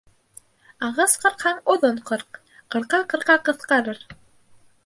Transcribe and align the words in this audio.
Ағас 0.87 1.13
ҡырҡһаң 1.25 1.59
оҙон 1.75 1.99
ҡырҡ: 2.11 2.41
ҡырҡа-ҡырҡа 2.77 3.37
ҡыҫҡарыр 3.51 4.01